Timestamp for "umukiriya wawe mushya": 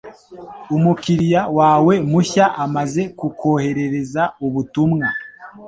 0.75-2.45